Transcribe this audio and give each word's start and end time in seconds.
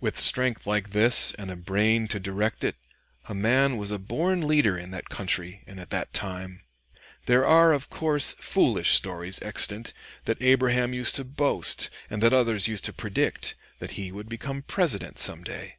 With 0.00 0.18
strength 0.18 0.66
like 0.66 0.88
this 0.92 1.34
and 1.34 1.50
a 1.50 1.54
brain 1.54 2.08
to 2.08 2.18
direct 2.18 2.64
it, 2.64 2.76
a 3.28 3.34
man 3.34 3.76
was 3.76 3.90
a 3.90 3.98
born 3.98 4.48
leader 4.48 4.78
in 4.78 4.90
that 4.92 5.10
country 5.10 5.62
and 5.66 5.78
at 5.78 5.90
that 5.90 6.14
time. 6.14 6.62
There 7.26 7.44
are, 7.44 7.74
of 7.74 7.90
course, 7.90 8.32
foolish 8.38 8.92
stories 8.94 9.38
extant 9.42 9.92
that 10.24 10.40
Abraham 10.40 10.94
used 10.94 11.14
to 11.16 11.24
boast, 11.24 11.90
and 12.08 12.22
that 12.22 12.32
others 12.32 12.68
used 12.68 12.86
to 12.86 12.94
predict, 12.94 13.54
that 13.80 13.90
he 14.00 14.10
would 14.10 14.30
be 14.30 14.38
President 14.38 15.18
some 15.18 15.44
day. 15.44 15.76